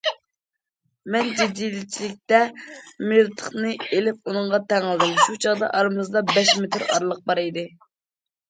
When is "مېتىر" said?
6.63-6.89